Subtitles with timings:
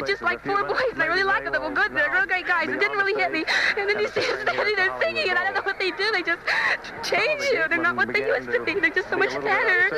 [0.00, 1.52] were just like four boys, and I really liked them.
[1.52, 1.92] They were good.
[1.94, 2.68] They're real great guys.
[2.68, 3.44] It didn't really hit me.
[3.76, 6.10] And then you see them standing there singing, and I don't know what they do.
[6.12, 6.42] They just
[7.02, 7.66] change you.
[7.68, 8.74] They're not what they used to be.
[8.80, 9.90] They're just so much better.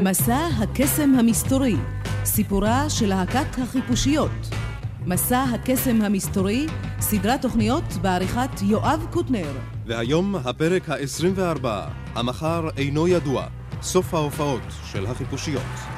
[0.00, 1.76] מסע הקסם המסתורי,
[2.24, 4.30] סיפורה של להקת החיפושיות.
[5.06, 6.66] מסע הקסם המסתורי,
[7.00, 9.52] סדרת תוכניות בעריכת יואב קוטנר.
[9.86, 11.66] והיום הפרק ה-24,
[12.14, 13.46] המחר אינו ידוע,
[13.82, 14.62] סוף ההופעות
[14.92, 15.93] של החיפושיות.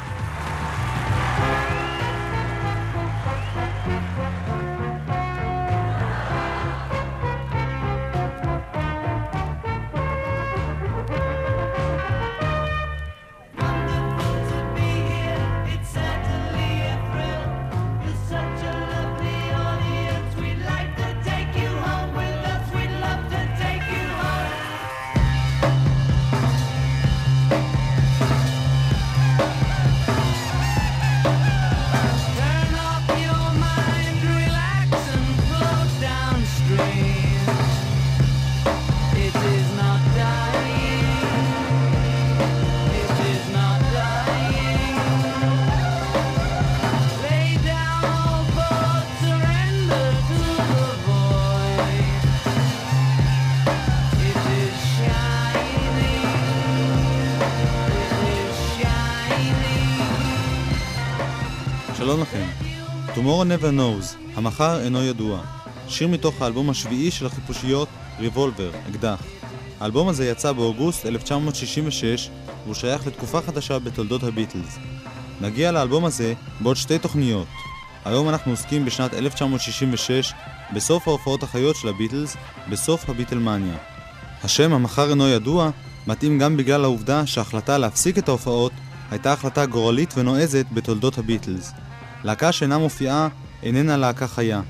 [63.26, 65.40] Tomorrow Never Knows, המחר אינו ידוע.
[65.88, 67.88] שיר מתוך האלבום השביעי של החיפושיות,
[68.18, 69.22] ריבולבר, אקדח.
[69.80, 72.30] האלבום הזה יצא באוגוסט 1966,
[72.64, 74.78] והוא שייך לתקופה חדשה בתולדות הביטלס.
[75.40, 77.46] נגיע לאלבום הזה בעוד שתי תוכניות.
[78.04, 80.32] היום אנחנו עוסקים בשנת 1966,
[80.74, 82.36] בסוף ההופעות החיות של הביטלס,
[82.70, 83.76] בסוף הביטלמניה.
[84.44, 85.70] השם המחר אינו ידוע
[86.06, 88.72] מתאים גם בגלל העובדה שההחלטה להפסיק את ההופעות
[89.10, 91.72] הייתה החלטה גורלית ונועזת בתולדות הביטלס.
[92.26, 93.28] להקה שאינה מופיעה
[93.62, 94.60] איננה להקה חיה.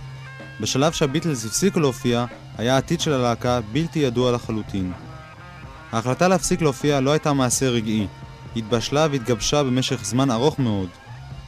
[0.61, 2.25] בשלב שהביטלס הפסיקו להופיע,
[2.59, 4.93] היה העתיד של הלהקה בלתי ידוע לחלוטין.
[5.93, 8.07] ההחלטה להפסיק להופיע לא הייתה מעשה רגעי,
[8.55, 10.89] היא התבשלה והתגבשה במשך זמן ארוך מאוד.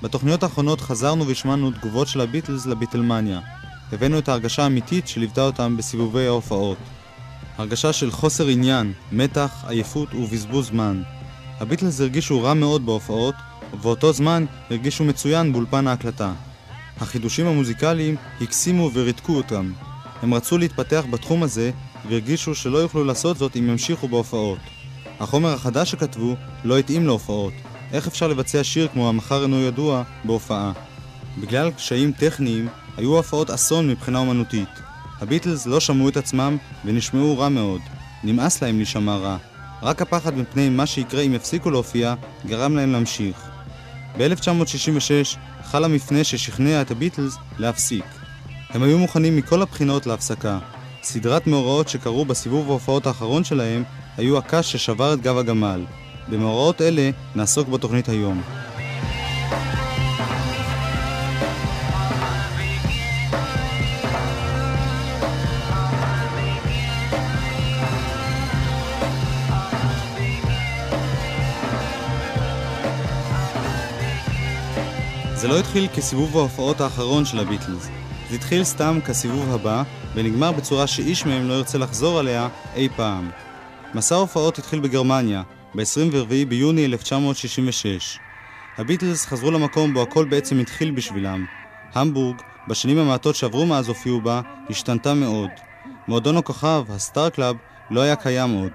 [0.03, 3.41] בתוכניות האחרונות חזרנו והשמענו תגובות של הביטלס לביטלמניה.
[3.93, 6.79] הבאנו את ההרגשה האמיתית שליוותה אותם בסיבובי ההופעות.
[7.59, 11.03] הרגשה של חוסר עניין, מתח, עייפות ובזבוז זמן.
[11.61, 13.35] הביטלס הרגישו רע מאוד בהופעות,
[13.73, 16.33] ובאותו זמן הרגישו מצוין באולפן ההקלטה.
[17.01, 19.73] החידושים המוזיקליים הקסימו וריתקו אותם.
[20.23, 21.71] הם רצו להתפתח בתחום הזה,
[22.09, 24.59] והרגישו שלא יוכלו לעשות זאת אם ימשיכו בהופעות.
[25.21, 27.53] החומר החדש שכתבו לא התאים להופעות.
[27.93, 30.73] איך אפשר לבצע שיר כמו המחר אינו ידוע בהופעה?
[31.41, 34.69] בגלל קשיים טכניים, היו ההופעות אסון מבחינה אומנותית.
[35.21, 37.81] הביטלס לא שמעו את עצמם ונשמעו רע מאוד.
[38.25, 39.37] נמאס להם להישמע רע.
[39.83, 42.15] רק הפחד מפני מה שיקרה אם יפסיקו להופיע
[42.47, 43.49] גרם להם להמשיך.
[44.17, 48.05] ב-1966 חל המפנה ששכנע את הביטלס להפסיק.
[48.71, 50.59] הם היו מוכנים מכל הבחינות להפסקה.
[51.03, 53.83] סדרת מאורעות שקרו בסיבוב ההופעות האחרון שלהם
[54.17, 55.85] היו הקש ששבר את גב הגמל.
[56.29, 58.43] במאורעות אלה נעסוק בתוכנית היום.
[75.49, 77.89] לא התחיל כסיבוב ההופעות האחרון של הביטלס.
[78.31, 79.83] זה התחיל סתם כסיבוב הבא,
[80.15, 83.31] ונגמר בצורה שאיש מהם לא ירצה לחזור עליה אי פעם.
[83.95, 85.43] מסע ההופעות התחיל בגרמניה,
[85.75, 88.19] ב-24 ביוני 1966.
[88.79, 91.45] הביטלס חזרו למקום בו הכל בעצם התחיל בשבילם.
[91.95, 92.37] המבורג,
[92.69, 94.41] בשנים המעטות שעברו מאז הופיעו בה,
[94.71, 95.51] השתנתה מאוד.
[96.09, 97.57] מועדון הכוכב, הסטאר קלאב,
[97.91, 98.73] לא היה קיים עוד.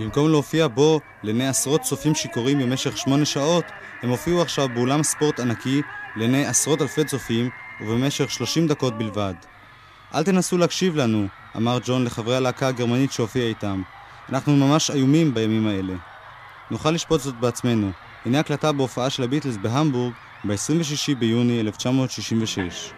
[0.00, 3.64] במקום להופיע בו לעיני עשרות צופים שיכורים במשך שמונה שעות,
[4.02, 5.82] הם הופיעו עכשיו באולם ספורט ענקי
[6.16, 7.50] לעיני עשרות אלפי צופים
[7.80, 9.34] ובמשך 30 דקות בלבד.
[10.14, 11.26] אל תנסו להקשיב לנו,
[11.56, 13.82] אמר ג'ון לחברי הלהקה הגרמנית שהופיע איתם.
[14.28, 15.94] אנחנו ממש איומים בימים האלה.
[16.70, 17.90] נוכל לשפוט זאת בעצמנו.
[18.26, 20.12] הנה הקלטה בהופעה של הביטלס בהמבורג
[20.44, 22.92] ב-26 ביוני 1966.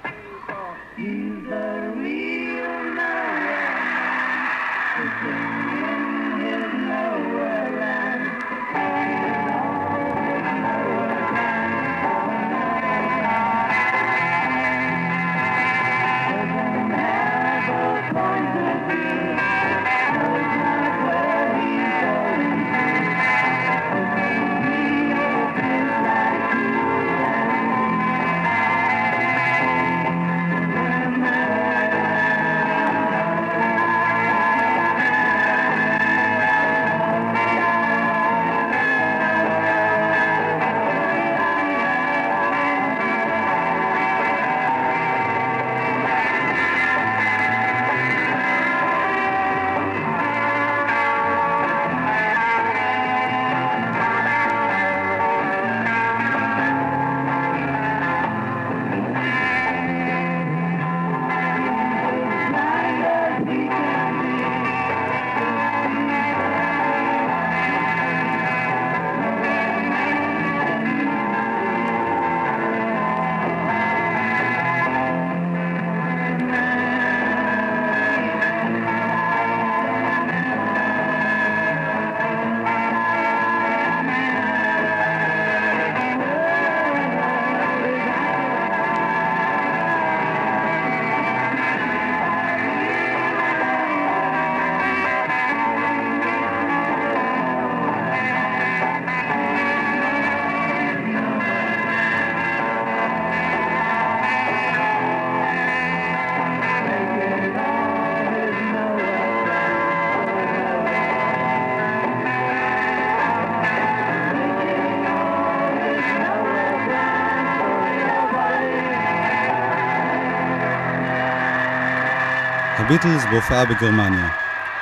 [122.93, 124.29] הביטלס בהופעה בגרמניה.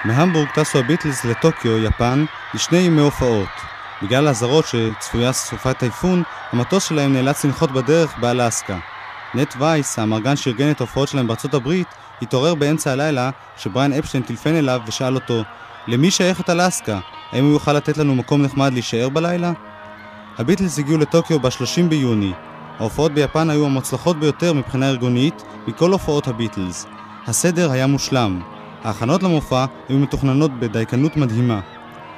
[0.04, 2.24] מהמבורג טסו הביטלס לטוקיו, יפן,
[2.54, 3.48] לשני ימי הופעות.
[4.02, 6.22] בגלל האזהרות שצפויה סופת טייפון,
[6.52, 8.78] המטוס שלהם נאלץ לנחות בדרך באלסקה.
[9.34, 11.86] נט וייס, האמרגן שארגן את ההופעות שלהם בארצות הברית,
[12.22, 15.42] התעורר באמצע הלילה שבריאן אפשטיין טילפן אליו ושאל אותו
[15.86, 16.98] למי שייכת אלסקה?
[17.32, 19.52] האם הוא יוכל לתת לנו מקום נחמד להישאר בלילה?
[20.38, 22.32] הביטלס הגיעו לטוקיו ב-30 ביוני.
[22.78, 26.86] ההופעות ביפן היו המוצלחות ביותר מבחינה ארגונית מכל הופעות הביטלס.
[27.26, 28.40] הסדר היה מושלם.
[28.84, 31.60] ההכנות למופע היו מתוכננות בדייקנות מדהימה.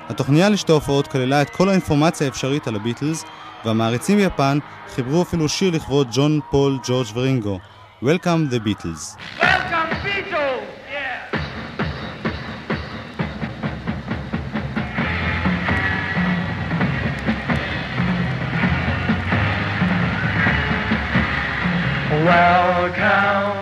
[0.09, 3.25] התוכניה לשתי הופעות כללה את כל האינפורמציה האפשרית על הביטלס,
[3.65, 4.59] והמעריצים ביפן
[4.95, 7.59] חיברו אפילו שיר לכבוד ג'ון, פול, ג'ורג' ורינגו.
[8.03, 9.17] Welcome the Beatles.
[9.41, 10.67] Welcome, Beatles!
[10.91, 11.31] Yeah.
[22.27, 23.62] Welcome,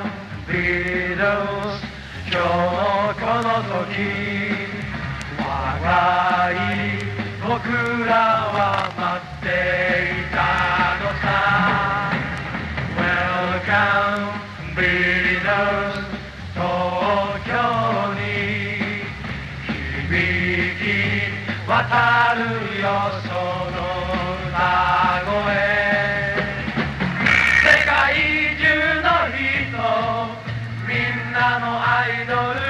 [3.70, 3.76] 時
[5.38, 5.46] 若
[6.50, 6.54] い
[7.40, 7.70] 僕
[8.04, 8.14] ら
[8.50, 9.46] は待って
[10.10, 10.38] いた
[10.98, 11.24] のさ。
[12.98, 14.26] Welcome,
[14.74, 16.02] Beatles
[16.52, 16.58] 東
[17.46, 17.50] 京
[18.18, 18.18] に。
[20.10, 20.18] 響
[20.76, 20.82] き
[21.68, 22.38] 渡る
[22.82, 22.84] よ
[23.22, 23.30] そ
[23.70, 23.78] の
[24.48, 24.58] 歌
[25.30, 25.38] 声。
[27.62, 27.94] 世界
[28.58, 28.62] 中
[29.06, 29.46] の人
[30.88, 32.34] みんなのアイド
[32.64, 32.69] ル。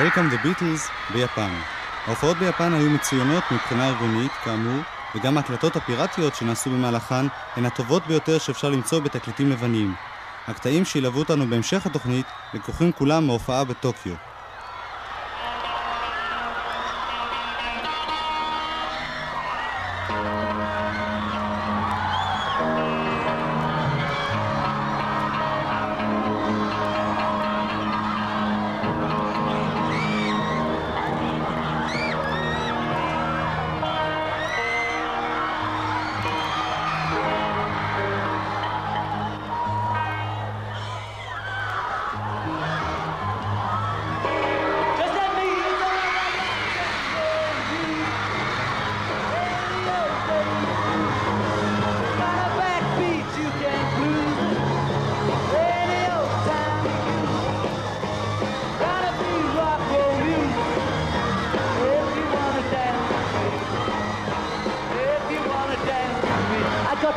[0.00, 1.50] Welcome the Beatles ביפן.
[2.06, 4.80] ההופעות ביפן היו מצוינות מבחינה ארגונית, כאמור,
[5.14, 7.26] וגם ההקלטות הפיראטיות שנעשו במהלכן
[7.56, 9.94] הן הטובות ביותר שאפשר למצוא בתקליטים לבנים.
[10.46, 14.14] הקטעים שילוו אותנו בהמשך התוכנית לקוחים כולם מהופעה בטוקיו.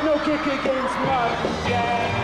[0.03, 2.23] No kick against modern jazz.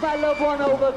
[0.00, 0.92] My loved one over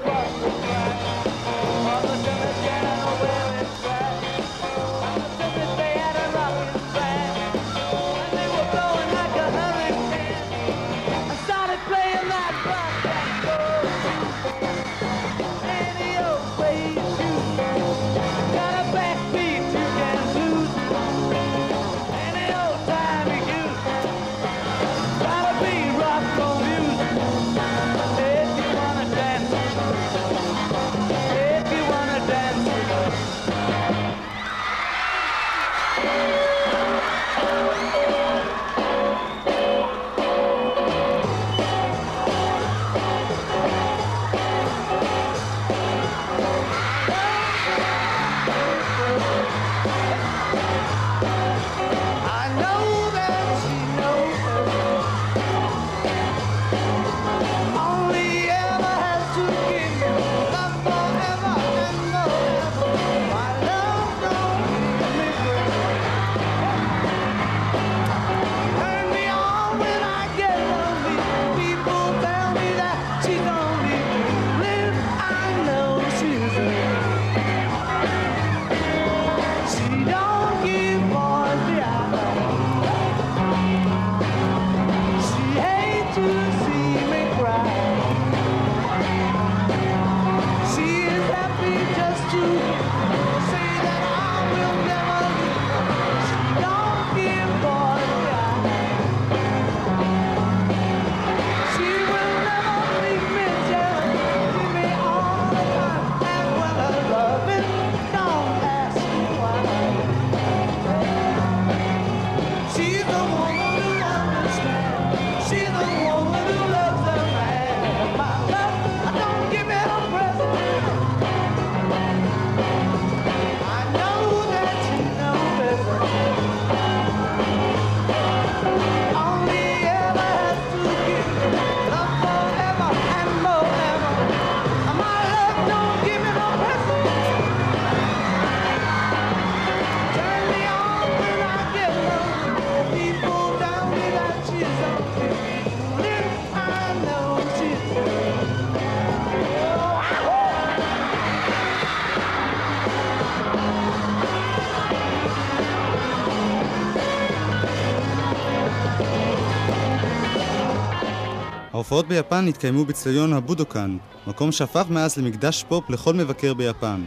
[161.88, 167.06] ההופעות ביפן התקיימו בצליון הבודוקן, מקום שהפך מאז למקדש פופ לכל מבקר ביפן.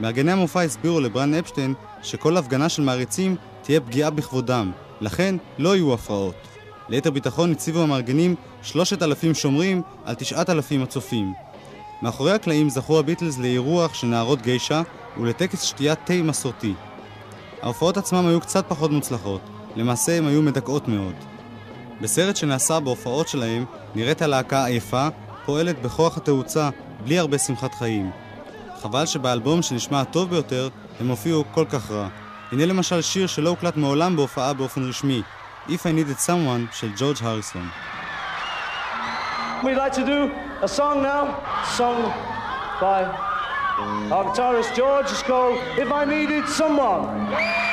[0.00, 5.94] מארגני המופע הסבירו לברן אפשטיין שכל הפגנה של מעריצים תהיה פגיעה בכבודם, לכן לא יהיו
[5.94, 6.34] הפרעות.
[6.88, 11.32] ליתר ביטחון הציבו המארגנים 3,000 שומרים על 9,000 הצופים.
[12.02, 14.82] מאחורי הקלעים זכו הביטלס לאירוח של נערות גיישה
[15.20, 16.74] ולטקס שתיית תה מסורתי.
[17.62, 19.40] ההופעות עצמם היו קצת פחות מוצלחות,
[19.76, 21.35] למעשה הן היו מדכאות מאוד.
[22.00, 25.08] בסרט שנעשה בהופעות שלהם נראית הלהקה עייפה,
[25.46, 26.68] פועלת בכוח התאוצה,
[27.04, 28.10] בלי הרבה שמחת חיים.
[28.82, 30.68] חבל שבאלבום שנשמע הטוב ביותר,
[31.00, 32.08] הם הופיעו כל כך רע.
[32.52, 35.22] הנה למשל שיר שלא הוקלט מעולם בהופעה באופן רשמי,
[35.68, 37.68] If I Needed Someone של ג'ורג' הריסון.
[39.62, 40.30] We'd like to do
[40.62, 41.24] a song now,
[41.76, 42.00] sung
[42.80, 43.00] by
[44.14, 45.06] our guitarist George.
[45.10, 47.65] It's called If I Needed Someone.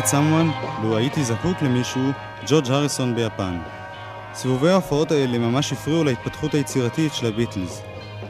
[0.00, 2.02] Needed Someone, לו הייתי זקוק למישהו,
[2.46, 3.58] ג'ורג' הריסון ביפן.
[4.34, 7.82] סיבובי ההופעות האלה ממש הפריעו להתפתחות היצירתית של הביטלס.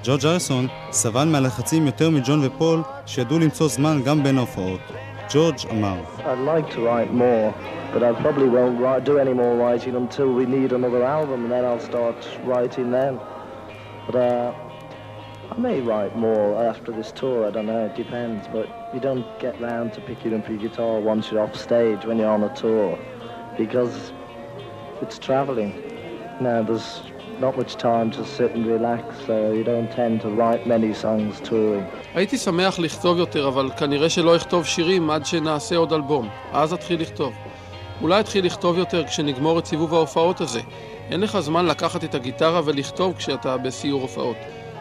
[0.04, 4.80] ג'ורג' הריסון סבל מהלחצים יותר מג'ון ופול, שידעו למצוא זמן גם בין ההופעות.
[5.34, 5.96] ג'ורג' אמר.
[14.06, 14.69] But uh,
[15.52, 17.38] I may write more after this tour.
[17.48, 17.86] I don't know.
[17.90, 18.42] It depends.
[18.56, 22.16] But you don't get round to picking up your guitar once you're off stage when
[22.18, 22.98] you're on a tour,
[23.62, 23.94] because
[25.02, 25.72] it's travelling.
[26.40, 26.90] Now there's
[27.44, 31.40] not much time to sit and relax, so you don't tend to write many songs
[31.48, 31.84] touring.
[32.14, 36.28] הייתי שמח לכתוב יותר, אבל כנראה שלא אכתוב שירים עד שנעשה עוד אלבום.
[36.52, 37.32] אז אתחיל לכתוב.
[38.02, 40.60] אולי אתחיל לכתוב יותר כשנגמור את סיבוב ההופעות הזה.
[41.10, 44.36] אין לך זמן לקחת את הגיטרה ולכתוב כשאתה בסיור הופעות.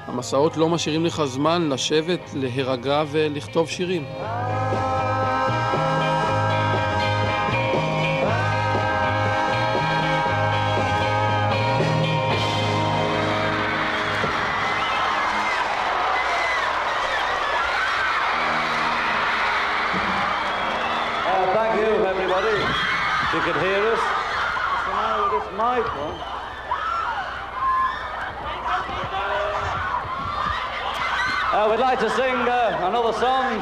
[0.10, 4.06] המסעות לא משאירים לך זמן לשבת, להירגע ולכתוב שירים.
[31.90, 33.58] Like to sing uh, another song,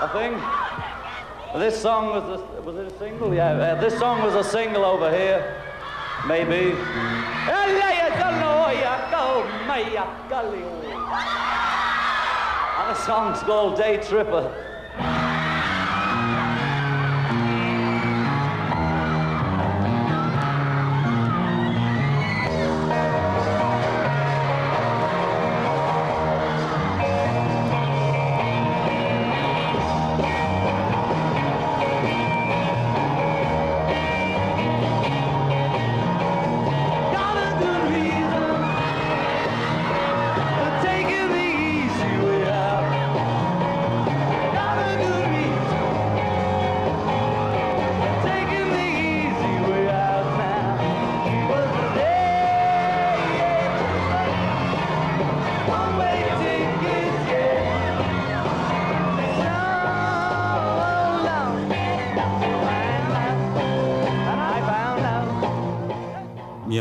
[0.00, 1.60] I think.
[1.60, 3.34] This song was a, was it a single?
[3.34, 5.62] Yeah, uh, this song was a single over here,
[6.26, 6.72] maybe.
[12.78, 14.69] And the song's called Day Tripper.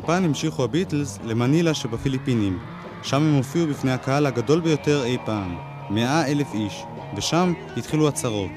[0.09, 2.59] מיפן המשיכו הביטלס למנילה שבפיליפינים.
[3.03, 5.57] שם הם הופיעו בפני הקהל הגדול ביותר אי פעם,
[5.89, 6.83] מאה אלף איש,
[7.17, 8.51] ושם התחילו הצהרות.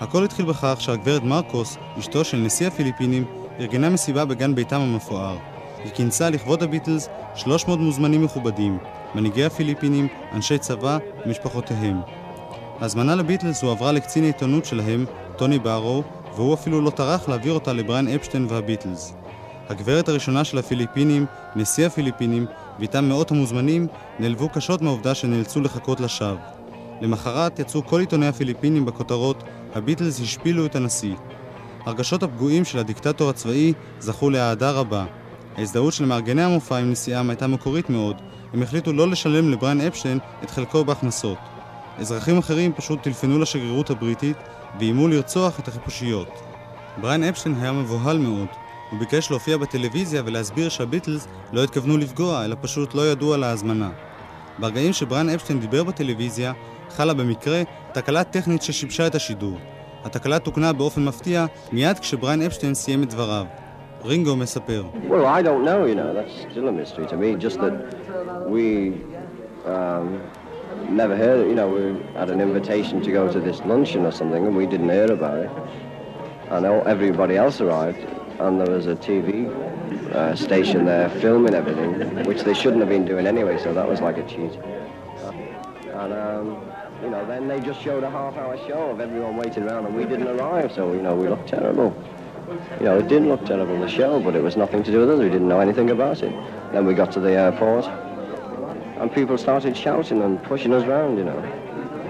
[0.00, 3.24] הכל התחיל בכך שהגברת מרקוס, אשתו של נשיא הפיליפינים,
[3.60, 5.36] ארגנה מסיבה בגן ביתם המפואר.
[5.84, 8.78] היא כינסה לכבוד הביטלס 300 מוזמנים מכובדים,
[9.14, 12.00] מנהיגי הפיליפינים, אנשי צבא ומשפחותיהם.
[12.80, 15.04] ההזמנה לביטלס הועברה לקצין העיתונות שלהם,
[15.36, 16.02] טוני בארו,
[16.34, 19.14] והוא אפילו לא טרח להעביר אותה לבריאן אפשטיין והביטלס.
[19.68, 21.26] הגברת הראשונה של הפיליפינים,
[21.56, 22.46] נשיא הפיליפינים,
[22.78, 23.86] ואיתם מאות המוזמנים,
[24.18, 26.36] נעלבו קשות מהעובדה שנאלצו לחכות לשווא.
[27.00, 29.42] למחרת יצאו כל עיתוני הפיליפינים בכותרות
[29.74, 31.14] "הביטלס השפילו את הנשיא".
[31.86, 35.04] הרגשות הפגועים של הדיקטטור הצבאי זכו לאהדה רבה.
[35.56, 38.16] ההזדהות של מארגני המופע עם נשיאם הייתה מקורית מאוד,
[38.52, 41.38] הם החליטו לא לשלם לבריאן אפשטיין את חלקו בהכנסות.
[41.98, 44.36] אזרחים אחרים פשוט טלפנו לשגרירות הבריטית
[44.78, 46.28] ואיימו לרצוח את החיפושיות.
[47.00, 48.65] בריאן אפשטיין היה מבוהל מאוד.
[48.90, 53.90] הוא ביקש להופיע בטלוויזיה ולהסביר שהביטלס לא התכוונו לפגוע, אלא פשוט לא ידעו על ההזמנה.
[54.58, 56.52] ברגעים שבריאן אפשטיין דיבר בטלוויזיה,
[56.90, 59.58] חלה במקרה תקלה טכנית ששיבשה את השידור.
[60.04, 63.46] התקלה תוקנה באופן מפתיע מיד כשבריאן אפשטיין סיים את דבריו.
[64.04, 64.84] רינגו מספר.
[65.08, 65.50] Well, and
[68.52, 68.72] we
[76.86, 79.50] everybody else arrived and there was a TV
[80.14, 84.00] uh, station there filming everything, which they shouldn't have been doing anyway, so that was
[84.00, 84.52] like a cheat.
[85.94, 86.60] And, um,
[87.02, 90.04] you know, then they just showed a half-hour show of everyone waiting around and we
[90.04, 91.94] didn't arrive, so, you know, we looked terrible.
[92.78, 95.10] You know, it didn't look terrible, the show, but it was nothing to do with
[95.10, 95.18] us.
[95.18, 96.32] We didn't know anything about it.
[96.72, 101.24] Then we got to the airport, and people started shouting and pushing us around, you
[101.24, 101.38] know.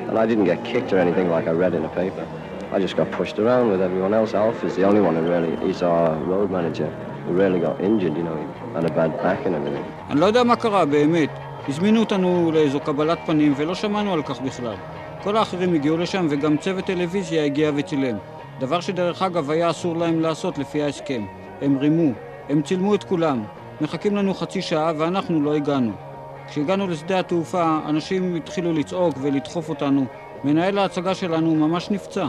[0.09, 2.27] And I didn't get kicked or anything like I read in the paper.
[2.73, 4.35] I just got pushed around with everyone else.
[4.35, 6.89] Alf is the only one who really, he's our road manager,
[7.25, 9.85] who really got injured, you know, he had a bad back and everything.
[10.11, 11.31] אני לא יודע מה קרה, באמת.
[11.69, 14.75] הזמינו אותנו לאיזו קבלת פנים ולא שמענו על כך בכלל.
[15.23, 18.17] כל האחרים הגיעו לשם וגם צוות טלוויזיה הגיע וצילם.
[18.59, 21.23] דבר שדרך אגב היה אסור להם לעשות לפי ההסכם.
[21.63, 22.13] הם רימו,
[22.49, 23.43] הם צילמו את כולם.
[23.81, 25.93] מחכים לנו חצי שעה ואנחנו לא הגענו.
[26.49, 30.05] כשהגענו לשדה התעופה, אנשים התחילו לצעוק ולדחוף אותנו.
[30.45, 32.27] מנהל ההצגה שלנו ממש נפצע.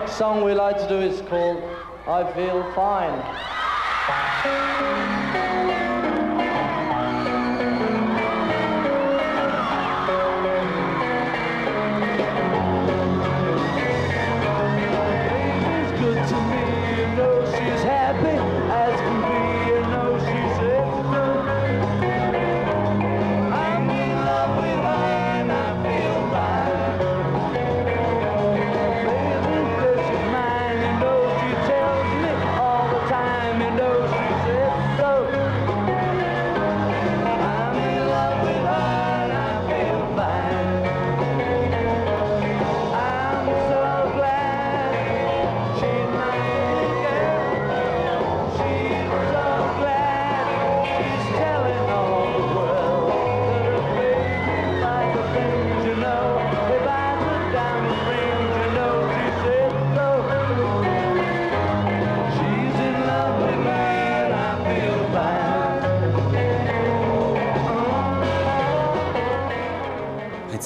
[0.00, 1.62] Next song we like to do is called
[2.08, 3.22] I Feel Fine.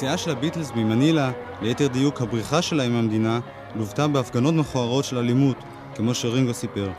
[0.08, 1.30] היציאה של הביטלס ממנילה,
[1.62, 3.40] ליתר דיוק הבריחה שלהם מהמדינה,
[3.76, 5.56] לוותה בהפגנות מכוערות של אלימות,
[5.94, 6.90] כמו שרינגו סיפר.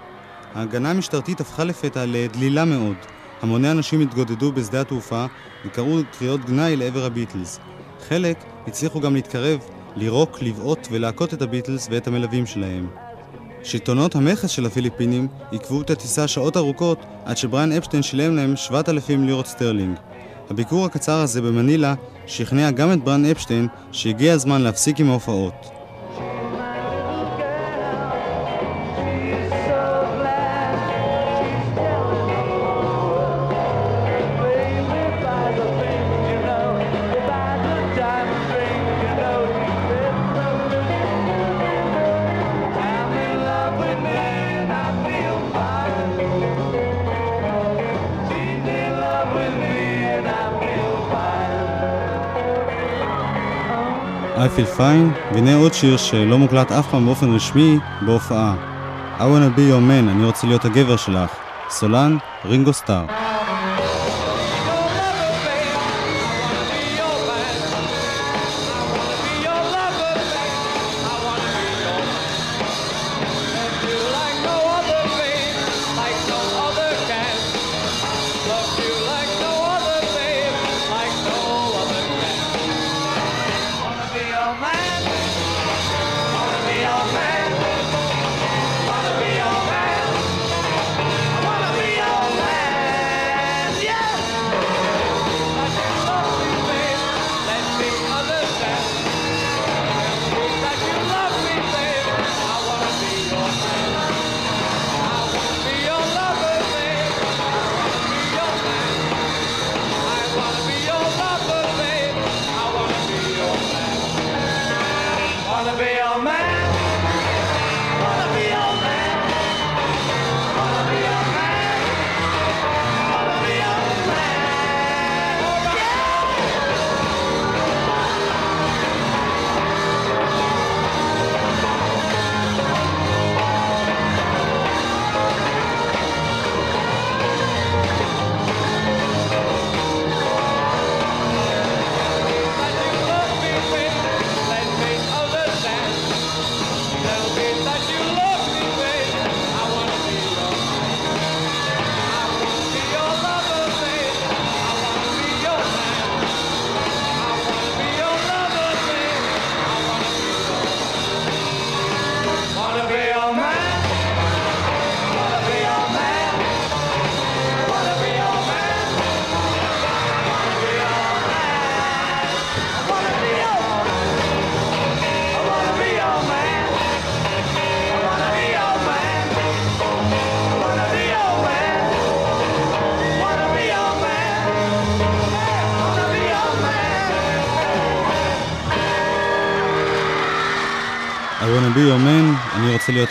[0.55, 2.95] ההגנה המשטרתית הפכה לפתע לדלילה מאוד.
[3.41, 5.25] המוני אנשים התגודדו בשדה התעופה
[5.65, 7.59] וקראו קריאות גנאי לעבר הביטלס.
[8.07, 9.59] חלק הצליחו גם להתקרב,
[9.95, 12.87] לירוק, לבעוט ולהכות את הביטלס ואת המלווים שלהם.
[13.63, 19.23] שלטונות המכס של הפיליפינים עיכבו את הטיסה שעות ארוכות עד שבריאן אפשטיין שילם להם 7,000
[19.23, 20.08] לירות סטרלינג.
[20.49, 21.93] הביקור הקצר הזה במנילה
[22.27, 25.78] שכנע גם את בריאן אפשטיין שהגיע הזמן להפסיק עם ההופעות.
[54.59, 58.55] Feel fine, והנה עוד שיר שלא מוקלט אף פעם באופן רשמי בהופעה.
[59.17, 61.29] I wanna be your man, אני רוצה להיות הגבר שלך.
[61.69, 63.18] סולן, רינגו סטאר.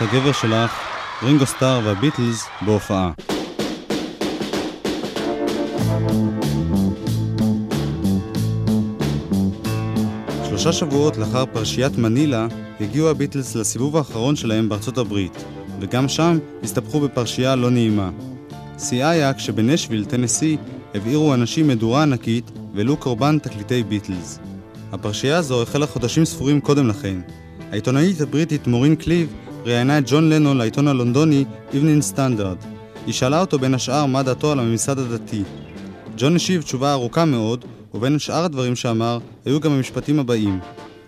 [0.01, 0.73] להיות הגבר שלך,
[1.23, 3.13] רינגו סטאר והביטלס בהופעה.
[10.49, 12.47] שלושה שבועות לאחר פרשיית מנילה,
[12.81, 15.45] הגיעו הביטלס לסיבוב האחרון שלהם בארצות הברית,
[15.81, 18.11] וגם שם הסתבכו בפרשייה לא נעימה.
[18.79, 20.57] שיאה היה כשבנשוויל, טנסי,
[20.95, 24.39] הבעירו אנשים מדורה ענקית והעלו קורבן תקליטי ביטלס.
[24.93, 27.21] הפרשייה הזו החלה חודשים ספורים קודם לכן.
[27.71, 32.67] העיתונאית הבריטית מורין קליב ראיינה את ג'ון לנון לעיתון הלונדוני Evening Standard.
[33.07, 35.43] היא שאלה אותו בין השאר מה דעתו על הממסד הדתי.
[36.17, 40.59] ג'ון השיב תשובה ארוכה מאוד, ובין שאר הדברים שאמר, היו גם המשפטים הבאים.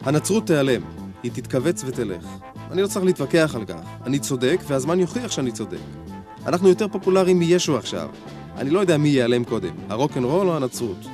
[0.01, 0.83] הנצרות תיעלם,
[1.23, 2.27] היא תתכווץ ותלך.
[2.71, 3.81] אני לא צריך להתווכח על כך.
[4.07, 5.79] אני צודק, והזמן יוכיח שאני צודק.
[6.47, 8.09] אנחנו יותר פופולריים מישו עכשיו.
[8.57, 11.07] אני לא יודע מי ייעלם קודם, הרוקנרול או הנצרות.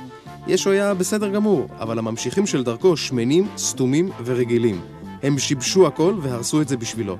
[0.47, 4.81] ישו היה בסדר גמור, אבל הממשיכים של דרכו שמנים, סתומים ורגילים.
[5.23, 7.17] הם שיבשו הכל והרסו את זה בשבילו.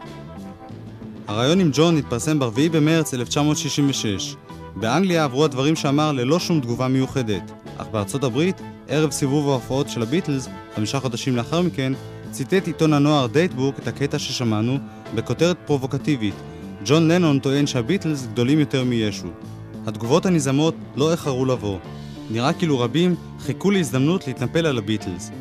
[1.27, 4.35] הראיון עם ג'ון התפרסם ב-4 במרץ 1966.
[4.75, 10.01] באנגליה עברו הדברים שאמר ללא שום תגובה מיוחדת, אך בארצות הברית, ערב סיבוב ההופעות של
[10.01, 11.93] הביטלס, חמישה חודשים לאחר מכן,
[12.31, 14.77] ציטט עיתון הנוער דייטבוק את הקטע ששמענו
[15.15, 16.35] בכותרת פרובוקטיבית
[16.85, 19.27] ג'ון לנון טוען שהביטלס גדולים יותר מישו.
[19.87, 21.77] התגובות הנזעמות לא איחרו לבוא.
[22.29, 25.31] נראה כאילו רבים חיכו להזדמנות להתנפל על הביטלס.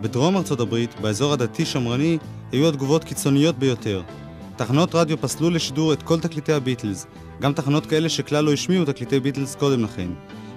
[0.00, 2.18] בדרום ארצות הברית, באזור הדתי-שמרני,
[2.52, 4.02] היו התגובות קיצוניות ביותר.
[4.56, 7.06] תחנות רדיו פסלו לשידור את כל תקליטי הביטלס,
[7.40, 10.08] גם תחנות כאלה שכלל לא השמיעו תקליטי ביטלס קודם לכן.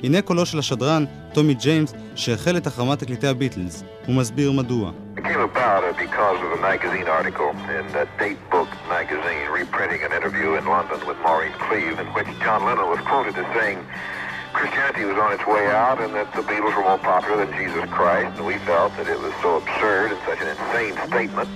[0.04, 3.84] הנה קולו של השדרן, טומי ג'יימס, שהחל את החרמת תקליטי הביטלס.
[4.06, 4.92] הוא מסביר מדוע.
[6.76, 7.08] Magazine
[8.98, 13.36] magazine reprinting an interview in London with Maureen Cleave in which John Lennon was quoted
[13.42, 13.80] as saying
[14.53, 17.85] Christianity was on its way out and that the Beatles were more popular than Jesus
[17.91, 21.49] Christ and we felt that it was so absurd and such an insane statement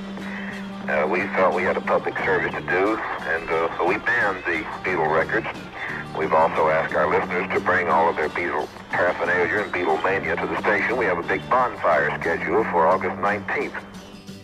[0.89, 2.85] uh, we felt we had a public service to do
[3.35, 5.49] and uh, so we banned the Beatle records
[6.19, 10.47] We've also asked our listeners to bring all of their Beatle paraphernalia and Beatlemania to
[10.53, 10.97] the station.
[11.03, 13.79] We have a big bonfire scheduled for August 19th.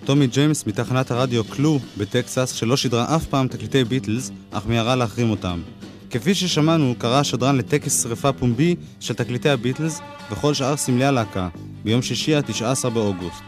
[0.04, 5.30] טומי ג'יימס מתחנת הרדיו קלו בטקסס שלא שידרה אף פעם תקליטי ביטלס, אך מיהרה להחרים
[5.30, 5.60] אותם.
[6.09, 11.49] כפי ששמענו, קרא השדרן לטקס שרפה פומבי של תקליטי הביטלס וכל שאר סמלי הלהקה,
[11.83, 13.43] ביום שישי ה-19 באוגוסט.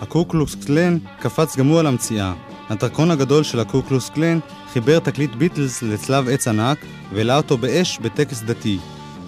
[0.00, 2.34] הקוקלוקס קלן קפץ גם הוא על המציאה.
[2.68, 4.38] הדרקון הגדול של הקוקלוס קלן
[4.72, 6.78] חיבר תקליט ביטלס לצלב עץ ענק
[7.12, 8.78] והעלה אותו באש בטקס דתי.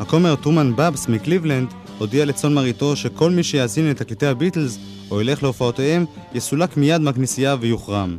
[0.00, 4.78] הכומר טרומן באבס מקליבלנד הודיע לצאן מרעיתו שכל מי שיאזין לתקליטי הביטלס
[5.10, 8.16] או ילך להופעותיהם יסולק מיד מהכנסייה ויוחרם.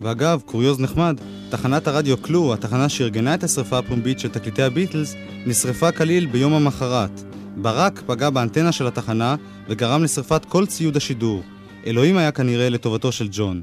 [0.00, 5.14] ואגב, קוריוז נחמד, תחנת הרדיו קלו, התחנה שארגנה את השרפה הפומבית של תקליטי הביטלס,
[5.46, 7.22] נשרפה כליל ביום המחרת.
[7.56, 9.36] ברק פגע באנטנה של התחנה
[9.68, 11.42] וגרם לשרפת כל ציוד השידור.
[11.86, 13.62] אלוהים היה כנראה לטובתו של ג'ון.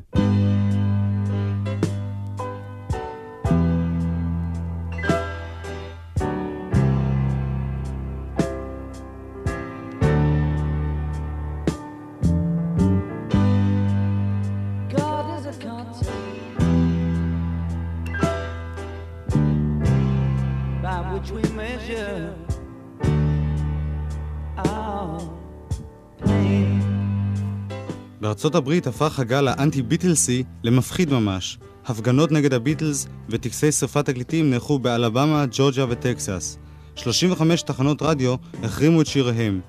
[28.38, 31.58] בארצות הברית הפך הגל האנטי-ביטלסי למפחיד ממש.
[31.86, 36.58] הפגנות נגד הביטלס וטקסי שרפת תקליטים נערכו באלבמה, ג'ורג'יה וטקסס.
[36.96, 39.62] 35 תחנות רדיו החרימו את שיריהם.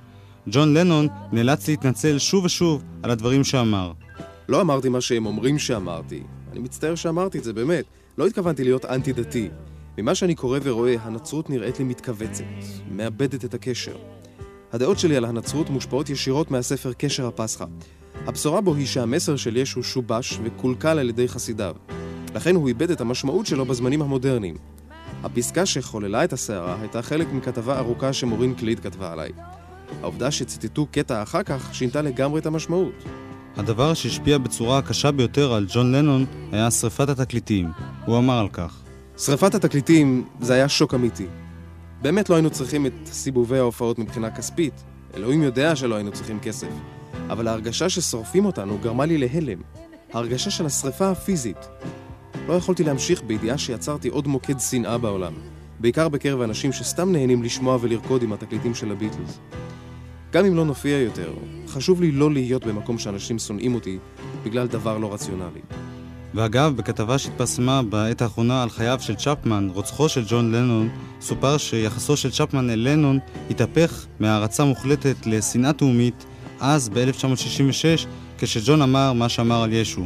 [0.47, 3.93] ג'ון לנון נאלץ להתנצל שוב ושוב על הדברים שאמר.
[4.49, 6.23] לא אמרתי מה שהם אומרים שאמרתי.
[6.53, 7.85] אני מצטער שאמרתי את זה, באמת.
[8.19, 9.49] לא התכוונתי להיות אנטי-דתי.
[9.99, 12.45] ממה שאני קורא ורואה, הנצרות נראית לי מתכווצת,
[12.91, 13.97] מאבדת את הקשר.
[14.73, 17.65] הדעות שלי על הנצרות מושפעות ישירות מהספר קשר הפסחא.
[18.27, 21.75] הבשורה בו היא שהמסר של ישו שובש וקולקל על ידי חסידיו.
[22.35, 24.57] לכן הוא איבד את המשמעות שלו בזמנים המודרניים.
[25.23, 29.31] הפסקה שחוללה את הסערה הייתה חלק מכתבה ארוכה שמורין קליד כתבה עליי.
[30.03, 33.05] העובדה שציטטו קטע אחר כך שינתה לגמרי את המשמעות.
[33.57, 37.69] הדבר שהשפיע בצורה הקשה ביותר על ג'ון לנון היה שרפת התקליטים.
[38.07, 38.83] הוא אמר על כך.
[39.19, 41.27] שרפת התקליטים זה היה שוק אמיתי.
[42.03, 44.85] באמת לא היינו צריכים את סיבובי ההופעות מבחינה כספית.
[45.15, 46.69] אלוהים יודע שלא היינו צריכים כסף.
[47.31, 49.59] אבל ההרגשה ששורפים אותנו גרמה לי להלם.
[50.13, 51.69] ההרגשה של השרפה הפיזית.
[52.49, 55.33] לא יכולתי להמשיך בידיעה שיצרתי עוד מוקד שנאה בעולם.
[55.81, 59.39] בעיקר בקרב אנשים שסתם נהנים לשמוע ולרקוד עם התקליטים של הביטלס.
[60.33, 61.35] גם אם לא נופיע יותר,
[61.69, 63.99] חשוב לי לא להיות במקום שאנשים שונאים אותי
[64.45, 65.61] בגלל דבר לא רציונלי.
[66.35, 70.89] ואגב, בכתבה שהתפרסמה בעת האחרונה על חייו של צ'פמן, רוצחו של ג'ון לנון,
[71.21, 73.19] סופר שיחסו של צ'פמן אל לנון
[73.51, 76.25] התהפך מהערצה מוחלטת לשנאה תאומית
[76.61, 78.07] אז, ב-1966,
[78.39, 80.03] כשג'ון אמר מה שאמר על ישו.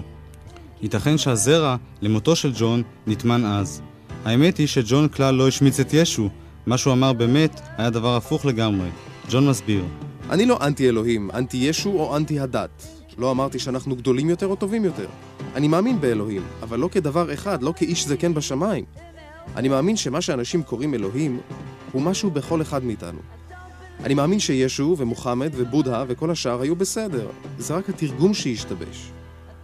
[0.83, 3.83] ייתכן שהזרע למותו של ג'ון נטמן אז.
[4.25, 6.29] האמת היא שג'ון כלל לא השמיץ את ישו,
[6.67, 8.89] מה שהוא אמר באמת היה דבר הפוך לגמרי.
[9.31, 9.85] ג'ון מסביר.
[10.31, 12.87] אני לא אנטי אלוהים, אנטי ישו או אנטי הדת.
[13.19, 15.07] לא אמרתי שאנחנו גדולים יותר או טובים יותר.
[15.55, 18.85] אני מאמין באלוהים, אבל לא כדבר אחד, לא כאיש זקן בשמיים.
[19.57, 21.41] אני מאמין שמה שאנשים קוראים אלוהים,
[21.93, 23.19] הוא משהו בכל אחד מאיתנו.
[24.01, 27.29] אני מאמין שישו ומוחמד ובודהה וכל השאר היו בסדר.
[27.59, 29.13] זה רק התרגום שהשתבש.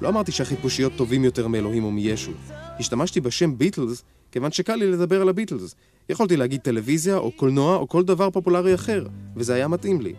[0.01, 2.33] לא אמרתי שהחיפושיות טובים יותר מאלוהים או מישו.
[2.79, 5.75] השתמשתי בשם ביטלס כיוון שקל לי לדבר על הביטלס.
[6.09, 9.07] יכולתי להגיד טלוויזיה או קולנוע או כל דבר פופולרי אחר,
[9.37, 10.15] וזה היה מתאים לי.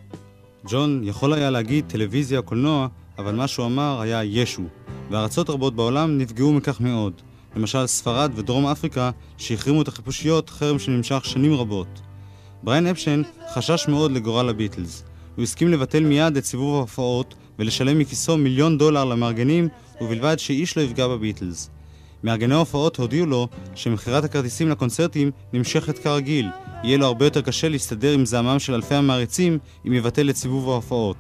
[0.68, 2.88] ג'ון יכול היה להגיד טלוויזיה או קולנוע,
[3.18, 4.64] אבל מה שהוא אמר היה ישו,
[5.12, 7.14] וארצות רבות בעולם נפגעו מכך מאוד.
[7.56, 12.02] למשל ספרד ודרום אפריקה, שהחרימו את החיפושיות, חרם שנמשך שנים רבות.
[12.64, 15.04] בריין אפשטיין חשש מאוד לגורל הביטלס.
[15.36, 19.68] הוא הסכים לבטל מיד את סיבוב ההופעות ולשלם מכיסו מיליון דולר למארגנים,
[20.02, 21.70] ובלבד שאיש לא יפגע בביטלס.
[22.24, 26.50] מארגני ההופעות הודיעו לו שמכירת הכרטיסים לקונצרטים נמשכת כרגיל,
[26.84, 29.58] יהיה לו הרבה יותר קשה להסתדר עם זעמם של אלפי המעריצים
[29.88, 31.18] אם יבטל את סיבוב ההופעות.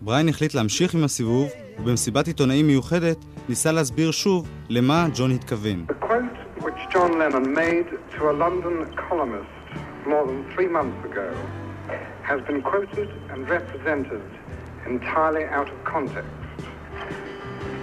[0.00, 1.48] בריין החליט להמשיך עם הסיבוב,
[1.78, 5.86] ובמסיבת עיתונאים מיוחדת ניסה להסביר שוב למה ג'ון התכוון.
[5.88, 8.74] The quote which John Lennon made to a London
[9.08, 9.57] columnist
[10.08, 11.30] more than three months ago
[12.22, 14.22] has been quoted and represented
[14.86, 16.30] entirely out of context.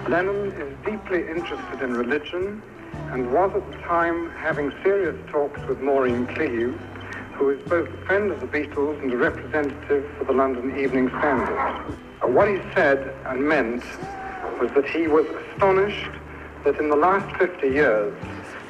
[0.08, 2.60] Lennon is deeply interested in religion
[3.12, 6.74] and was at the time having serious talks with Maureen Cleave,
[7.34, 11.08] who is both a friend of the Beatles and a representative for the London Evening
[11.18, 11.96] Standard.
[12.22, 13.84] What he said and meant
[14.60, 16.10] was that he was astonished
[16.64, 18.14] that in the last 50 years,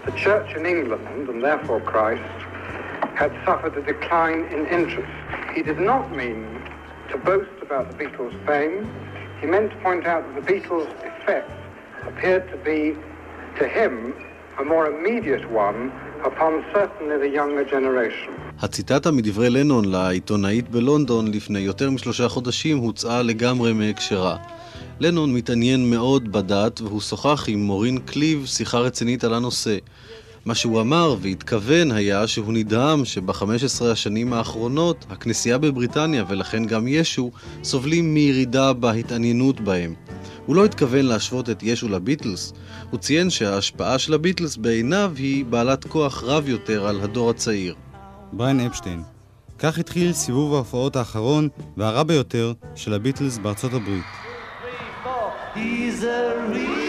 [0.05, 2.46] the Church in England, and therefore Christ,
[3.23, 5.15] had suffered a decline in interest.
[5.57, 6.41] He did not mean
[7.11, 8.77] to boast about the Beatles' fame.
[9.41, 11.51] He meant to point out that the Beatles' effect
[12.11, 12.81] appeared to be,
[13.61, 13.95] to him,
[14.63, 15.81] a more immediate one
[16.31, 18.33] upon certainly the younger generation.
[18.61, 24.37] הציטטה מדברי לנון לעיתונאית בלונדון לפני יותר משלושה חודשים הוצאה לגמרי מהקשרה.
[25.01, 29.77] לנון מתעניין מאוד בדת והוא שוחח עם מורין קליב שיחה רצינית על הנושא.
[30.47, 37.31] מה שהוא אמר והתכוון היה שהוא נדהם שב-15 השנים האחרונות הכנסייה בבריטניה ולכן גם ישו
[37.63, 39.95] סובלים מירידה בהתעניינות בהם.
[40.47, 42.53] הוא לא התכוון להשוות את ישו לביטלס,
[42.91, 47.75] הוא ציין שההשפעה של הביטלס בעיניו היא בעלת כוח רב יותר על הדור הצעיר.
[48.33, 49.03] בריין אפשטיין.
[49.59, 54.05] כך התחיל סיבוב ההופעות האחרון והרע ביותר של הביטלס בארצות הברית.
[55.55, 56.87] He's a real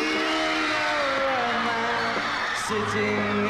[1.65, 2.17] man
[2.67, 3.46] sitting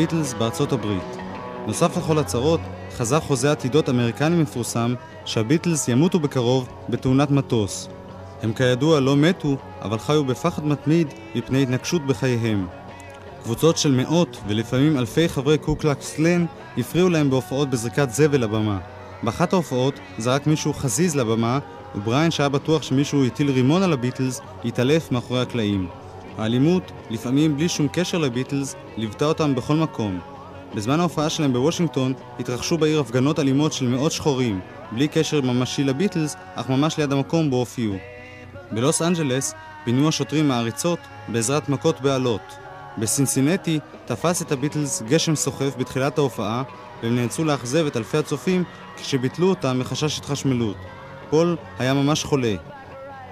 [0.00, 1.16] הביטלס בארצות הברית.
[1.66, 2.60] נוסף לכל הצרות,
[2.96, 4.94] חזה חוזה עתידות אמריקני מפורסם
[5.24, 7.88] שהביטלס ימותו בקרוב בתאונת מטוס.
[8.42, 12.66] הם כידוע לא מתו, אבל חיו בפחד מתמיד מפני התנקשות בחייהם.
[13.42, 16.46] קבוצות של מאות ולפעמים אלפי חברי קוקלקס קלן
[16.78, 18.78] הפריעו להם בהופעות בזריקת זבל לבמה.
[19.22, 21.58] באחת ההופעות זרק מישהו חזיז לבמה,
[21.94, 25.88] ובריין שהיה בטוח שמישהו הטיל רימון על הביטלס, התעלף מאחורי הקלעים.
[26.38, 30.20] האלימות, לפעמים בלי שום קשר לביטלס, ליוותה אותם בכל מקום.
[30.74, 34.60] בזמן ההופעה שלהם בוושינגטון התרחשו בעיר הפגנות אלימות של מאות שחורים,
[34.92, 37.94] בלי קשר ממשי לביטלס, אך ממש ליד המקום בו הופיעו.
[38.72, 39.54] בלוס אנג'לס
[39.84, 42.40] פינו השוטרים מעריצות בעזרת מכות באלות.
[42.98, 46.62] בסינסינטי תפס את הביטלס גשם סוחף בתחילת ההופעה,
[47.02, 48.64] והם נאלצו לאכזב את אלפי הצופים
[48.96, 50.76] כשביטלו אותם מחשש התחשמלות.
[51.30, 52.54] פול היה ממש חולה.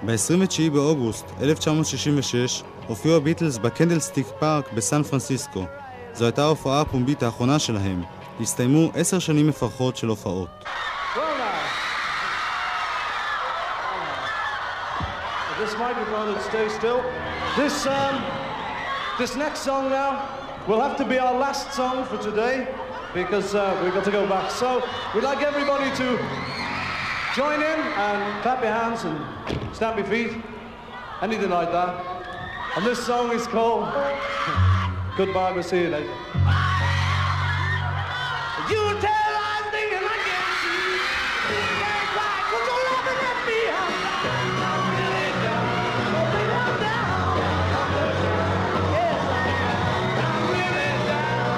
[0.05, 5.65] ב-29 באוגוסט 1966 הופיעו הביטלס בקנדלסטיק פארק בסן פרנסיסקו.
[6.13, 8.03] זו הייתה ההופעה הפומבית האחרונה שלהם.
[8.41, 10.65] הסתיימו עשר שנים מפרכות של הופעות.
[15.59, 16.99] This microphone would stay still.
[17.57, 18.15] This um,
[19.19, 20.11] this next song now
[20.67, 22.55] will have to be our last song for today
[23.13, 24.47] because uh, we've got to go back.
[24.61, 24.69] So
[25.13, 26.07] we'd like everybody to
[27.39, 29.17] join in and clap your hands and
[29.77, 30.31] stamp your feet,
[31.27, 32.18] anything like that.
[32.75, 33.87] And this song is called
[35.17, 36.15] Goodbye, we'll see you later.
[38.71, 40.85] You tell I'm thinking I can see.
[41.81, 43.59] That's right, 'cause you're loving at me.
[43.81, 43.93] I'm
[44.69, 45.67] I'm really down.
[46.59, 47.07] I'm down.
[48.95, 49.21] Yes,
[50.25, 51.51] I'm really down.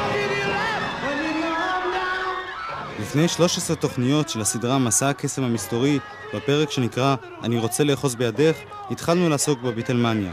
[0.00, 3.00] I'll give you laugh when you know I'm down.
[3.00, 5.98] לפני 13 תוכניות של הסדרה מסע הקסם המסתורי,
[6.34, 8.56] בפרק שנקרא "אני רוצה לאחוז בידך",
[8.90, 10.32] התחלנו לעסוק בביטלמניה.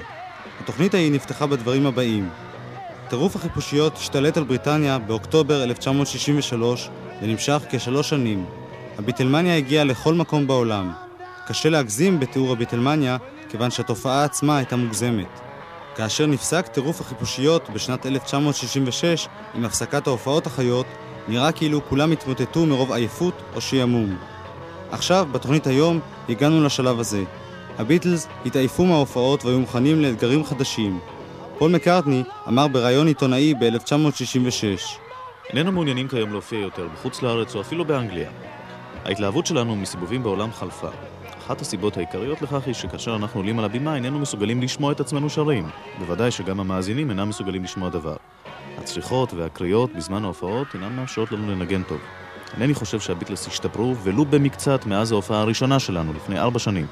[0.60, 2.30] התוכנית ההיא נפתחה בדברים הבאים:
[3.10, 6.90] טירוף החיפושיות השתלט על בריטניה באוקטובר 1963
[7.22, 8.46] ונמשך כשלוש שנים.
[9.00, 10.92] הביטלמניה הגיעה לכל מקום בעולם.
[11.48, 13.18] קשה להגזים בתיאור הביטלמניה,
[13.50, 15.40] כיוון שהתופעה עצמה הייתה מוגזמת.
[15.96, 20.86] כאשר נפסק טירוף החיפושיות בשנת 1966 עם הפסקת ההופעות החיות,
[21.28, 24.18] נראה כאילו כולם התמוטטו מרוב עייפות או שעמום.
[24.92, 26.00] עכשיו, בתוכנית היום,
[26.30, 27.24] הגענו לשלב הזה.
[27.78, 31.00] הביטלס התעייפו מההופעות והיו מוכנים לאתגרים חדשים.
[31.58, 35.00] פול מקארטני אמר בריאיון עיתונאי ב-1966
[35.50, 38.30] איננו מעוניינים כיום להופיע יותר בחוץ לארץ או אפילו באנגליה.
[39.06, 40.90] ההתלהבות שלנו מסיבובים בעולם חלפה.
[41.38, 45.30] אחת הסיבות העיקריות לכך היא שכאשר אנחנו עולים על הבימה איננו מסוגלים לשמוע את עצמנו
[45.30, 45.70] שרים.
[46.00, 48.16] בוודאי שגם המאזינים אינם מסוגלים לשמוע דבר.
[48.78, 52.00] הצריחות והקריאות בזמן ההופעות אינן מאפשרות לנו לנגן טוב.
[52.54, 56.86] אינני חושב שהביטלס השתפרו ולו במקצת מאז ההופעה הראשונה שלנו לפני ארבע שנים.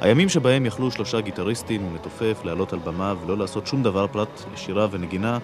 [0.00, 4.86] הימים שבהם יכלו שלושה גיטריסטים ומתופף לעלות על במה ולא לעשות שום דבר פרט לשירה
[4.90, 5.38] ונגינה,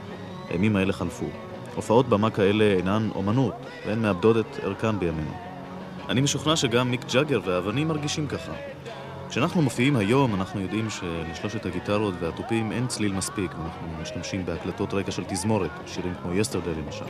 [0.50, 1.26] הימים האלה חלפו.
[1.74, 3.54] הופעות במה כאלה אינן אומנות,
[3.86, 5.32] והן מאבדות את ערכן בימינו.
[6.08, 8.52] אני משוכנע שגם מיק ג'אגר והאבנים מרגישים ככה.
[9.28, 15.10] כשאנחנו מופיעים היום, אנחנו יודעים שלשלושת הגיטרות והתופים אין צליל מספיק, ואנחנו משתמשים בהקלטות רקע
[15.10, 17.04] של תזמורת, שירים כמו יסטרדי למשל.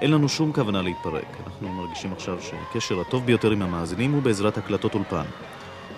[0.00, 1.36] אין לנו שום כוונה להתפרק.
[1.46, 5.24] אנחנו מרגישים עכשיו שהקשר הטוב ביותר עם המאזינים הוא בעזרת הקלטות אולפן.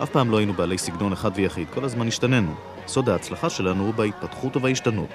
[0.03, 2.55] אף פעם לא היינו בעלי סגנון אחד ויחיד, כל הזמן השתננו.
[2.87, 5.09] סוד ההצלחה שלנו הוא בהתפתחות ובהשתנות.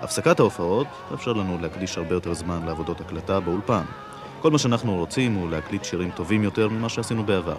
[0.00, 3.82] הפסקת ההופעות תאפשר לנו להקדיש הרבה יותר זמן לעבודות הקלטה באולפן.
[4.40, 7.56] כל מה שאנחנו רוצים הוא להקליט שירים טובים יותר ממה שעשינו בעבר.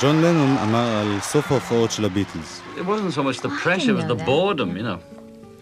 [0.00, 2.62] ג'ון לנון אמר על סוף ההופעות של הביטלס.
[2.76, 4.98] It wasn't so much the pressure, it was the boredom, you know.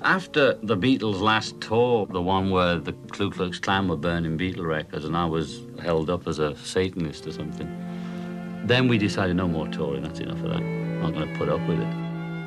[0.02, 4.66] After the Beatles' last tour, the one where the Ku Klux Klan were burning Beatle
[4.76, 5.46] records and I was
[5.88, 7.68] held up as a Satanist or something,
[8.72, 10.64] then we decided no more touring, that's enough of that.
[10.64, 11.92] I'm not going to put up with it.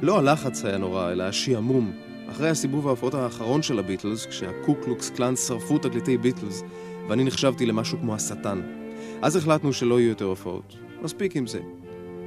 [0.02, 1.92] לא הלחץ היה נורא, אלא השעמום.
[2.32, 6.64] אחרי הסיבוב ההופעות האחרון של הביטלס, כשהקו קלוקס קלאן שרפו תקליטי ביטלס,
[7.08, 8.62] ואני נחשבתי למשהו כמו השטן.
[9.22, 10.76] אז החלטנו שלא יהיו יותר הופעות.
[11.02, 11.60] מספיק עם זה.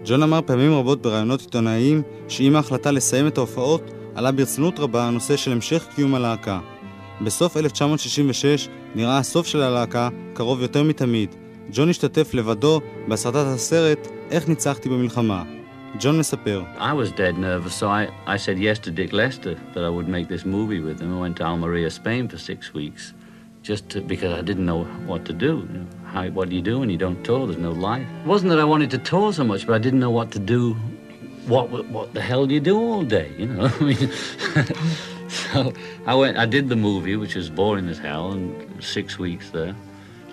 [0.05, 5.37] ג'ון אמר פעמים רבות בראיונות עיתונאיים שעם ההחלטה לסיים את ההופעות עלה ברצינות רבה הנושא
[5.37, 6.61] של המשך קיום הלהקה.
[7.25, 11.35] בסוף 1966 נראה הסוף של הלהקה קרוב יותר מתמיד.
[11.73, 15.43] ג'ון השתתף לבדו בהסרטת הסרט "איך ניצחתי במלחמה".
[16.01, 19.85] ג'ון מספר I was dead nervous, so I, I said yes to Dick Lester that
[19.85, 21.11] I would make this movie with him.
[21.17, 23.13] I went to Almeria, Spain for six weeks,
[23.63, 25.69] just to, because I didn't know what to do.
[26.07, 27.47] How, what do you do when you don't tour?
[27.47, 28.07] There's no life.
[28.25, 30.39] It wasn't that I wanted to tour so much, but I didn't know what to
[30.39, 30.75] do.
[31.47, 33.33] What what the hell do you do all day?
[33.37, 34.13] You know, I mean,
[35.29, 35.73] so
[36.07, 36.37] I went.
[36.37, 39.75] I did the movie, which was boring as hell, and six weeks there.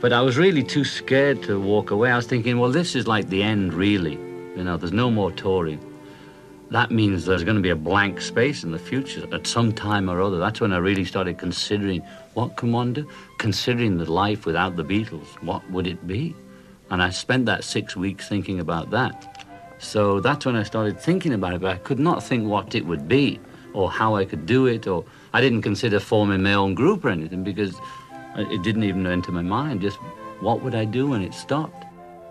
[0.02, 2.12] But I was really too scared to walk away.
[2.12, 4.14] I was thinking, well, this is like the end, really.
[4.56, 5.84] You know, there's no more touring.
[6.72, 10.10] That means there's going to be a blank space in the future at some time
[10.10, 10.38] or other.
[10.38, 12.04] That's when I really started considering
[12.39, 13.09] what can one do?
[13.39, 16.35] Considering the life without the Beatles, what would it be?
[16.91, 19.17] And I spent that six weeks thinking about that.
[19.79, 22.85] So that's when I started thinking about it, but I could not think what it
[22.87, 23.41] would be
[23.75, 27.11] or how I could do it, or I didn't consider forming my own group or
[27.11, 27.75] anything because
[28.37, 29.81] it didn't even enter my mind.
[29.81, 29.99] Just
[30.41, 31.85] what would I do when it stopped?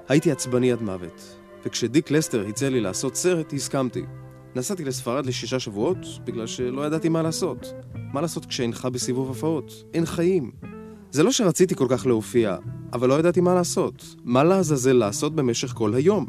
[0.10, 1.36] הייתי עצבני עד מוות,
[1.66, 4.04] וכשדיק לסטר הציע לי לעשות סרט, הסכמתי.
[4.57, 7.73] נסעתי לספרד לשישה שבועות, בגלל שלא ידעתי מה לעשות.
[8.13, 9.85] מה לעשות כשאינך בסיבוב הופעות?
[9.95, 10.51] אין חיים.
[11.11, 12.57] זה לא שרציתי כל כך להופיע,
[12.93, 14.15] אבל לא ידעתי מה לעשות.
[14.25, 16.27] מה לעזאזל לעשות במשך כל היום?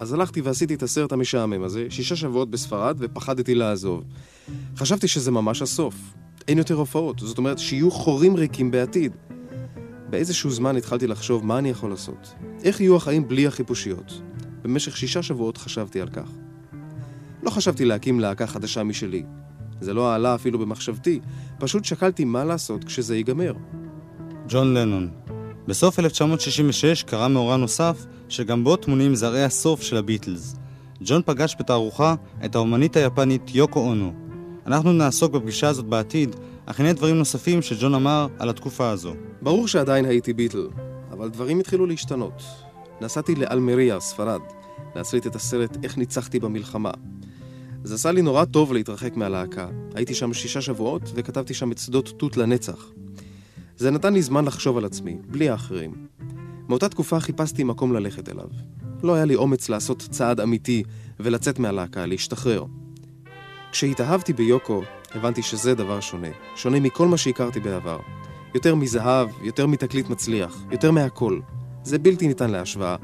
[0.00, 4.04] אז הלכתי ועשיתי את הסרט המשעמם הזה, שישה שבועות בספרד, ופחדתי לעזוב.
[4.76, 5.94] חשבתי שזה ממש הסוף.
[6.48, 9.12] אין יותר הופעות, זאת אומרת שיהיו חורים ריקים בעתיד.
[10.10, 12.34] באיזשהו זמן התחלתי לחשוב מה אני יכול לעשות.
[12.62, 14.22] איך יהיו החיים בלי החיפושיות?
[14.62, 16.41] במשך שישה שבועות חשבתי על כך.
[17.42, 19.22] לא חשבתי להקים להקה חדשה משלי.
[19.80, 21.20] זה לא עלה אפילו במחשבתי,
[21.58, 23.52] פשוט שקלתי מה לעשות כשזה ייגמר.
[24.48, 25.10] ג'ון לנון
[25.68, 30.56] בסוף 1966 קרה מאורע נוסף, שגם בו טמונים זרעי הסוף של הביטלס.
[31.00, 32.14] ג'ון פגש בתערוכה
[32.44, 34.12] את האומנית היפנית יוקו אונו.
[34.66, 36.36] אנחנו נעסוק בפגישה הזאת בעתיד,
[36.66, 39.14] אך הנה דברים נוספים שג'ון אמר על התקופה הזו.
[39.42, 40.68] ברור שעדיין הייתי ביטל,
[41.12, 42.42] אבל דברים התחילו להשתנות.
[43.00, 44.40] נסעתי לאלמריה, ספרד,
[44.96, 46.90] להסריט את הסרט "איך ניצחתי במלחמה".
[47.84, 49.68] זה עשה לי נורא טוב להתרחק מהלהקה.
[49.94, 52.92] הייתי שם שישה שבועות וכתבתי שם את שדות תות לנצח.
[53.76, 56.06] זה נתן לי זמן לחשוב על עצמי, בלי האחרים.
[56.68, 58.48] מאותה תקופה חיפשתי מקום ללכת אליו.
[59.02, 60.82] לא היה לי אומץ לעשות צעד אמיתי
[61.20, 62.64] ולצאת מהלהקה, להשתחרר.
[63.72, 64.82] כשהתאהבתי ביוקו,
[65.14, 66.28] הבנתי שזה דבר שונה.
[66.56, 67.98] שונה מכל מה שהכרתי בעבר.
[68.54, 71.40] יותר מזהב, יותר מתקליט מצליח, יותר מהכל.
[71.84, 72.96] זה בלתי ניתן להשוואה.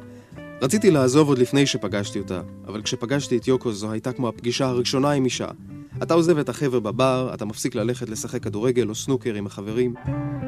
[0.63, 5.11] רציתי לעזוב עוד לפני שפגשתי אותה, אבל כשפגשתי את יוקו זו הייתה כמו הפגישה הראשונה
[5.11, 5.49] עם אישה.
[6.03, 9.95] אתה עוזב את החבר'ה בבר, אתה מפסיק ללכת לשחק כדורגל או סנוקר עם החברים.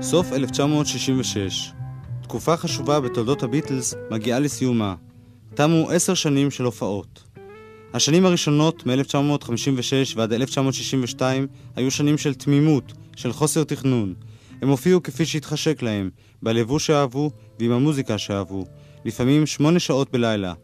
[0.00, 1.72] סוף 1966.
[2.22, 4.94] תקופה חשובה בתולדות הביטלס מגיעה לסיומה.
[5.54, 7.24] תמו עשר שנים של הופעות.
[7.94, 11.46] השנים הראשונות, מ-1956 ועד 1962,
[11.76, 14.14] היו שנים של תמימות, של חוסר תכנון.
[14.62, 16.10] הם הופיעו כפי שהתחשק להם,
[16.42, 17.30] בלבוש שאהבו
[17.60, 18.64] ועם המוזיקה שאהבו,
[19.04, 20.54] לפעמים שמונה שעות בלילה.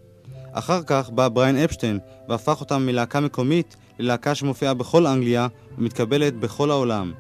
[0.53, 5.47] אחר כך בא בריין אפשטיין והפך אותם מלהקה מקומית ללהקה שמופיעה בכל אנגליה
[5.79, 7.13] ומתקבלת בכל העולם.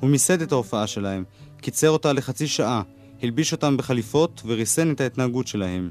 [0.00, 1.24] הוא מיסד את ההופעה שלהם,
[1.60, 2.82] קיצר אותה לחצי שעה,
[3.22, 5.90] הלביש אותם בחליפות וריסן את ההתנהגות שלהם.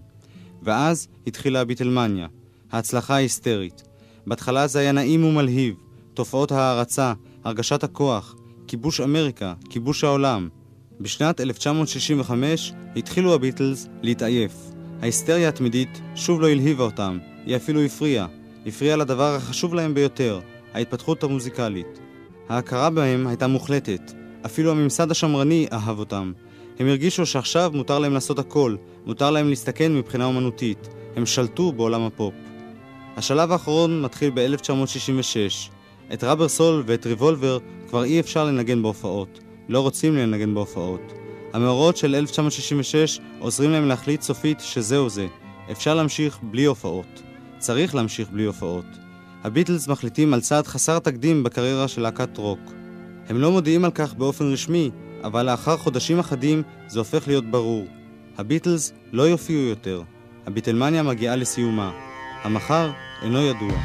[0.64, 2.28] ואז התחילה הביטלמניה,
[2.72, 3.84] ההצלחה ההיסטרית.
[4.28, 5.76] בהתחלה זה היה נעים ומלהיב,
[6.14, 7.14] תופעות ההערצה,
[7.44, 8.36] הרגשת הכוח,
[8.68, 10.50] כיבוש אמריקה, כיבוש העולם.
[11.00, 14.73] בשנת 1965 התחילו הביטלס להתעייף.
[15.04, 18.28] ההיסטריה התמידית שוב לא הלהיבה אותם, היא אפילו הפריעה.
[18.66, 20.40] הפריעה לדבר החשוב להם ביותר,
[20.74, 22.00] ההתפתחות המוזיקלית.
[22.50, 24.12] ההכרה בהם הייתה מוחלטת,
[24.46, 26.32] אפילו הממסד השמרני אהב אותם.
[26.80, 28.76] הם הרגישו שעכשיו מותר להם לעשות הכל,
[29.06, 30.90] מותר להם להסתכן מבחינה אומנותית.
[31.16, 32.34] הם שלטו בעולם הפופ.
[33.18, 35.72] השלב האחרון מתחיל ב-1966.
[36.14, 37.58] את ראבר סול ואת ריבולבר
[37.90, 39.40] כבר אי אפשר לנגן בהופעות.
[39.70, 41.23] לא רוצים לנגן בהופעות.
[41.54, 45.28] המאורעות של 1966 עוזרים להם להחליט סופית שזהו זה.
[45.72, 47.22] אפשר להמשיך בלי הופעות.
[47.60, 48.86] צריך להמשיך בלי הופעות.
[49.44, 52.60] הביטלס מחליטים על צעד חסר תקדים בקריירה של להקת רוק.
[53.30, 54.92] הם לא מודיעים על כך באופן רשמי,
[55.24, 57.88] אבל לאחר חודשים אחדים זה הופך להיות ברור.
[58.38, 60.02] הביטלס לא יופיעו יותר.
[60.48, 61.92] הביטלמניה מגיעה לסיומה.
[62.44, 62.92] המחר
[63.22, 63.78] אינו ידוע.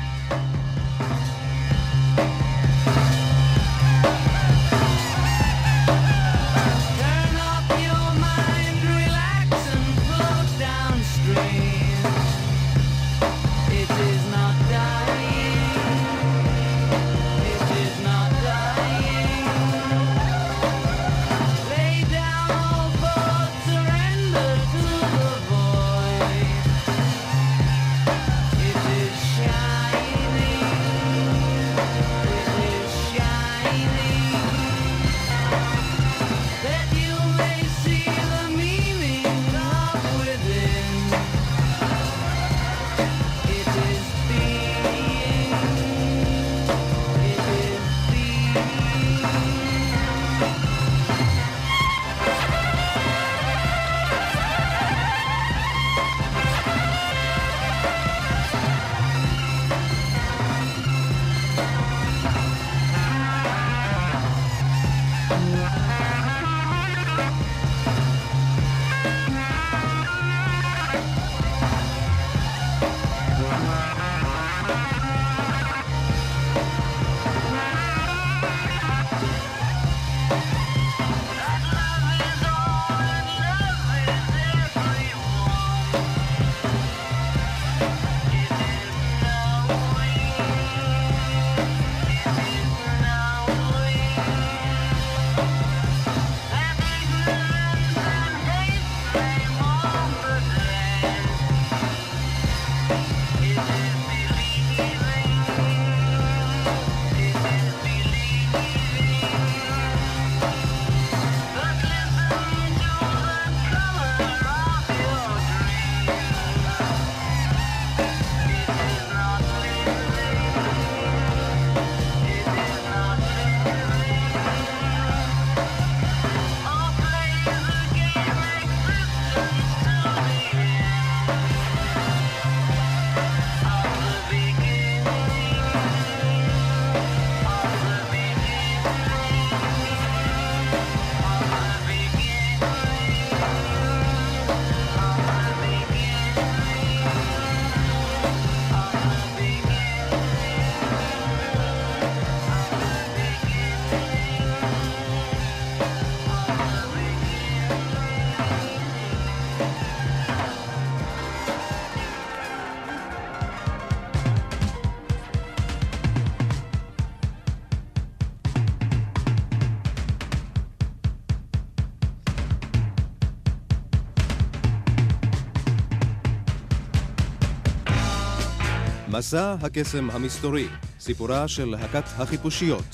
[179.19, 180.69] מסע הקסם המסתורי,
[181.01, 182.85] סיפורה של להקת החיפושיות.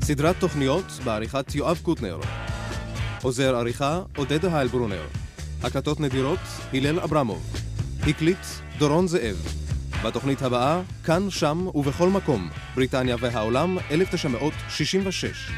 [0.00, 2.20] סדרת תוכניות בעריכת יואב קוטנר.
[3.22, 5.06] עוזר עריכה עודד היילברונר.
[5.62, 6.38] הקלטות נדירות
[6.72, 7.56] הלל אברמוב.
[8.06, 8.46] הקליט
[8.78, 9.36] דורון זאב.
[10.04, 15.50] בתוכנית הבאה, כאן, שם ובכל מקום, בריטניה והעולם, 1966.